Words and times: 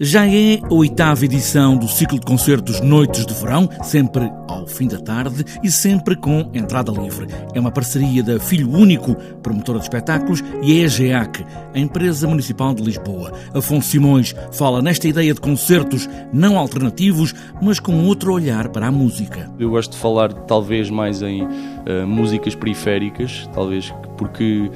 Já 0.00 0.26
é 0.26 0.58
a 0.60 0.74
oitava 0.74 1.24
edição 1.24 1.76
do 1.76 1.86
ciclo 1.86 2.18
de 2.18 2.26
concertos 2.26 2.80
Noites 2.80 3.24
de 3.24 3.32
Verão, 3.32 3.70
sempre 3.84 4.28
ao 4.64 4.66
fim 4.66 4.88
da 4.88 4.98
tarde 4.98 5.44
e 5.62 5.70
sempre 5.70 6.16
com 6.16 6.50
entrada 6.54 6.90
livre. 6.90 7.28
É 7.54 7.60
uma 7.60 7.70
parceria 7.70 8.22
da 8.22 8.40
Filho 8.40 8.70
Único, 8.70 9.14
promotora 9.42 9.78
de 9.78 9.84
espetáculos, 9.84 10.42
e 10.62 10.80
a 10.80 10.84
EGEAC, 10.86 11.44
a 11.74 11.78
empresa 11.78 12.26
municipal 12.26 12.74
de 12.74 12.82
Lisboa. 12.82 13.32
Afonso 13.52 13.90
Simões 13.90 14.34
fala 14.52 14.80
nesta 14.80 15.06
ideia 15.06 15.34
de 15.34 15.40
concertos 15.40 16.08
não 16.32 16.58
alternativos, 16.58 17.34
mas 17.60 17.78
com 17.78 18.06
outro 18.06 18.32
olhar 18.32 18.68
para 18.68 18.86
a 18.86 18.90
música. 18.90 19.50
Eu 19.58 19.70
gosto 19.70 19.92
de 19.92 19.98
falar 19.98 20.32
talvez 20.32 20.88
mais 20.88 21.20
em 21.20 21.42
uh, 21.42 22.06
músicas 22.06 22.54
periféricas, 22.54 23.48
talvez 23.52 23.92
porque 24.16 24.70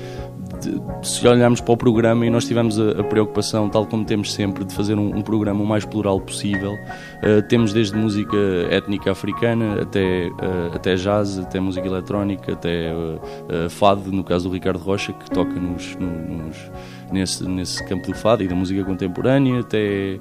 se 1.03 1.27
olharmos 1.27 1.61
para 1.61 1.73
o 1.73 1.77
programa 1.77 2.27
e 2.27 2.31
nós 2.31 2.47
tivemos 2.47 2.79
a, 2.79 3.05
preocupação, 3.05 3.69
tal 3.69 3.87
como 3.87 4.05
temos 4.05 4.33
sempre, 4.33 4.65
de 4.65 4.75
fazer 4.75 4.99
um, 4.99 5.21
programa 5.23 5.63
o 5.63 5.67
mais 5.67 5.85
plural 5.85 6.21
possível, 6.21 6.73
uh, 6.73 7.43
temos 7.49 7.73
desde 7.73 7.97
música 7.97 8.37
étnica 8.71 9.13
africana 9.13 9.78
até, 9.81 10.29
uh, 10.29 10.75
até 10.75 10.97
jazz, 10.97 11.39
até 11.39 11.61
música 11.61 11.87
eletrónica, 11.87 12.53
até 12.53 12.93
uh, 12.93 13.71
fado, 13.71 14.11
no 14.13 14.25
caso 14.25 14.49
do 14.49 14.55
Ricardo 14.55 14.79
Rocha, 14.79 15.13
que 15.13 15.31
toca 15.31 15.53
nos, 15.53 15.97
nos, 15.97 16.71
nesse, 17.13 17.47
nesse 17.47 17.85
campo 17.85 18.07
do 18.07 18.15
fado 18.15 18.43
e 18.43 18.49
da 18.49 18.55
música 18.55 18.85
contemporânea, 18.85 19.61
até 19.61 20.19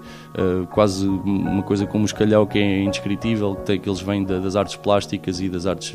quase 0.72 1.08
uma 1.08 1.64
coisa 1.64 1.86
como 1.86 2.04
o 2.04 2.06
escalhau 2.06 2.46
que 2.46 2.60
é 2.60 2.84
indescritível, 2.84 3.56
que, 3.56 3.78
que 3.80 3.90
eles 3.90 4.02
vêm 4.02 4.24
da, 4.24 4.40
das 4.40 4.56
artes 4.56 4.76
plásticas 4.76 5.40
e 5.40 5.50
das 5.50 5.66
artes 5.66 5.94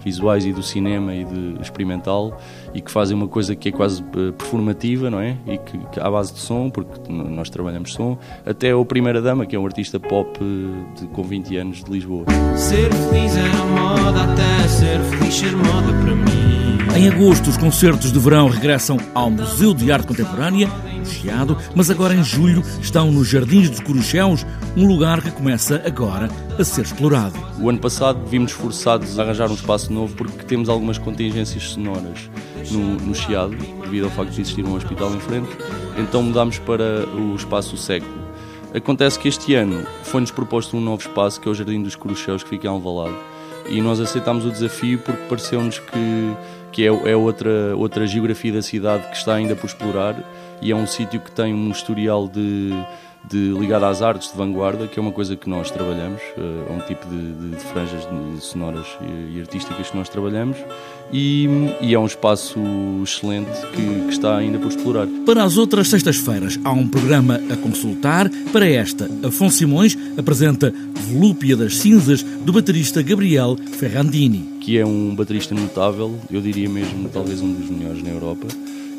visuais 0.00 0.44
e 0.44 0.52
do 0.52 0.62
cinema 0.62 1.14
e 1.14 1.24
de 1.24 1.60
experimental 1.60 2.38
e 2.74 2.80
que 2.80 2.90
fazem 2.90 3.16
uma 3.16 3.28
coisa 3.28 3.54
que 3.54 3.68
é 3.68 3.72
quase 3.72 4.02
eh, 4.02 4.32
performativa, 4.32 5.10
não 5.10 5.20
é? 5.20 5.36
E 5.46 5.58
que, 5.58 5.78
que 5.92 6.00
à 6.00 6.10
base 6.10 6.32
de 6.32 6.40
som, 6.40 6.70
porque 6.70 7.10
nós 7.10 7.50
trabalhamos 7.50 7.92
som, 7.92 8.18
até 8.46 8.74
o 8.74 8.84
Primeira 8.84 9.20
Dama, 9.20 9.46
que 9.46 9.54
é 9.54 9.58
um 9.58 9.66
artista 9.66 10.00
pop 10.00 10.38
de, 10.38 11.06
com 11.08 11.22
20 11.22 11.56
anos 11.56 11.84
de 11.84 11.90
Lisboa. 11.90 12.24
Ser 12.56 12.92
feliz 12.92 13.36
era 13.36 13.64
moda, 13.66 14.24
até 14.24 14.68
ser 14.68 15.00
feliz 15.00 15.34
ser 15.34 15.56
moda 15.56 15.92
para 16.02 16.14
mim. 16.14 16.51
Em 16.94 17.08
agosto, 17.08 17.48
os 17.48 17.56
concertos 17.56 18.12
de 18.12 18.18
verão 18.18 18.48
regressam 18.48 18.98
ao 19.14 19.30
Museu 19.30 19.72
de 19.72 19.90
Arte 19.90 20.06
Contemporânea, 20.06 20.68
no 20.94 21.06
Chiado, 21.06 21.56
mas 21.74 21.90
agora 21.90 22.14
em 22.14 22.22
julho 22.22 22.62
estão 22.82 23.10
nos 23.10 23.28
Jardins 23.28 23.70
dos 23.70 23.80
Corucheus, 23.80 24.44
um 24.76 24.86
lugar 24.86 25.22
que 25.22 25.30
começa 25.30 25.82
agora 25.86 26.28
a 26.58 26.62
ser 26.62 26.82
explorado. 26.82 27.34
O 27.58 27.70
ano 27.70 27.78
passado 27.78 28.20
vimos 28.26 28.52
forçados 28.52 29.18
a 29.18 29.22
arranjar 29.22 29.50
um 29.50 29.54
espaço 29.54 29.90
novo 29.90 30.14
porque 30.14 30.44
temos 30.44 30.68
algumas 30.68 30.98
contingências 30.98 31.70
sonoras 31.70 32.30
no, 32.70 32.96
no 32.96 33.14
Chiado, 33.14 33.56
devido 33.82 34.04
ao 34.04 34.10
facto 34.10 34.30
de 34.30 34.42
existir 34.42 34.64
um 34.64 34.74
hospital 34.74 35.14
em 35.14 35.20
frente, 35.20 35.48
então 35.96 36.22
mudámos 36.22 36.58
para 36.58 37.06
o 37.08 37.34
espaço 37.34 37.74
século. 37.78 38.22
Acontece 38.74 39.18
que 39.18 39.28
este 39.28 39.54
ano 39.54 39.86
foi-nos 40.02 40.30
proposto 40.30 40.76
um 40.76 40.80
novo 40.80 41.00
espaço, 41.00 41.40
que 41.40 41.48
é 41.48 41.50
o 41.50 41.54
Jardim 41.54 41.82
dos 41.82 41.96
Corucheus, 41.96 42.42
que 42.42 42.50
fica 42.50 42.66
em 42.66 42.70
Alvalade, 42.70 43.16
e 43.68 43.80
nós 43.80 44.00
aceitámos 44.00 44.44
o 44.44 44.50
desafio 44.50 44.98
porque 44.98 45.22
pareceu-nos 45.28 45.78
que, 45.78 46.36
que 46.72 46.82
é, 46.82 46.86
é, 46.86 47.16
outra, 47.16 47.76
outra 47.76 48.06
geografia 48.06 48.52
da 48.52 48.62
cidade 48.62 49.06
que 49.08 49.16
está 49.16 49.34
ainda 49.34 49.54
por 49.54 49.66
explorar 49.66 50.16
e 50.60 50.72
é 50.72 50.74
um 50.74 50.86
sítio 50.86 51.20
que 51.20 51.30
tem 51.30 51.52
um 51.52 51.70
historial 51.70 52.26
de, 52.26 52.70
de 53.28 53.52
ligado 53.52 53.84
às 53.84 54.02
artes 54.02 54.32
de 54.32 54.36
vanguarda, 54.36 54.86
que 54.86 54.98
é 54.98 55.02
uma 55.02 55.12
coisa 55.12 55.36
que 55.36 55.48
nós 55.48 55.70
trabalhamos, 55.70 56.20
eh, 56.36 56.66
é 56.68 56.72
um 56.72 56.80
tipo 56.80 57.06
de, 57.08 57.32
de, 57.32 57.50
de 57.50 57.64
franjas 57.64 58.06
sonoras 58.40 58.86
e, 59.00 59.36
e, 59.36 59.40
artísticas 59.40 59.90
que 59.90 59.96
nós 59.96 60.08
trabalhamos 60.08 60.56
e, 61.12 61.48
e 61.80 61.94
é 61.94 61.98
um 61.98 62.06
espaço 62.06 62.58
excelente 63.02 63.50
que, 63.72 64.06
que, 64.06 64.10
está 64.10 64.36
ainda 64.36 64.58
por 64.58 64.68
explorar. 64.68 65.06
Para 65.24 65.44
as 65.44 65.56
outras 65.56 65.88
sextas-feiras 65.88 66.58
há 66.64 66.72
um 66.72 66.88
programa 66.88 67.40
a 67.50 67.56
consultar. 67.56 68.30
Para 68.52 68.66
esta, 68.66 69.08
Afonso 69.24 69.58
Simões 69.58 69.96
apresenta 70.16 70.72
Volúpia 71.08 71.56
das 71.56 71.76
Cinzas 71.76 72.22
do 72.22 72.52
baterista 72.52 73.02
Gabriel 73.02 73.56
Ferrandini. 73.78 74.58
Que 74.60 74.78
é 74.78 74.86
um 74.86 75.14
baterista 75.14 75.54
notável, 75.54 76.18
eu 76.30 76.40
diria 76.40 76.68
mesmo 76.68 77.08
talvez 77.08 77.40
um 77.40 77.52
dos 77.52 77.70
melhores 77.70 78.02
na 78.02 78.10
Europa 78.10 78.46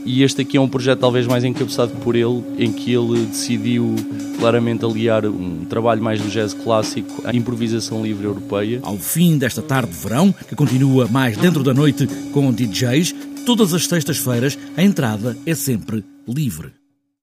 e 0.06 0.24
este 0.24 0.42
aqui 0.42 0.58
é 0.58 0.62
um 0.62 0.68
projeto 0.68 1.00
talvez 1.00 1.26
mais 1.26 1.44
encabeçado 1.44 1.92
por 2.04 2.16
ele, 2.16 2.44
em 2.58 2.72
que 2.72 2.94
ele 2.94 3.26
decidiu 3.26 3.96
claramente 4.40 4.84
aliar 4.84 5.26
um 5.26 5.66
trabalho 5.66 6.04
mais 6.04 6.22
do 6.22 6.30
jazz 6.30 6.54
clássico 6.54 7.22
à 7.26 7.34
improvisação 7.36 8.04
livre 8.04 8.26
europeia. 8.26 8.80
Ao 8.84 8.98
fim 8.98 9.38
desta 9.38 9.62
tarde 9.62 9.92
de 9.92 9.98
verão, 9.98 10.32
que 10.32 10.56
continua 10.56 11.08
mais 11.08 11.38
dentro 11.38 11.64
da 11.64 11.74
noite 11.74 12.08
com 12.32 12.52
DJs, 12.52 13.16
todas 13.46 13.74
as 13.74 13.88
sextas-feiras 13.88 14.58
a 14.76 14.84
entrada 14.84 15.38
é 15.46 15.56
sempre 15.56 16.04
livre. 16.28 16.83